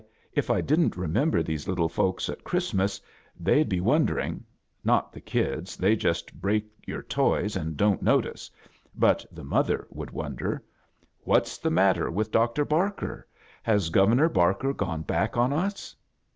[0.01, 2.99] Why, if I didn't re member these little folks at Christmas
[3.39, 4.43] they'd be wondering—
[4.93, 8.49] not the kids, they Jtist break your toys and don't notice;
[8.95, 12.65] but the mother would wonder— * What's the matter with Dr.
[12.65, 13.27] Barker?
[13.61, 15.95] Has Governor Barker gone back on us?